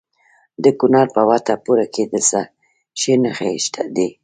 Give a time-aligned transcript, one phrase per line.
[0.63, 2.41] د کونړ په وټه پور کې د څه
[2.99, 4.09] شي نښې دي؟